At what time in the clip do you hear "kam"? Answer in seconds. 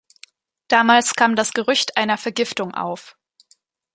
1.13-1.35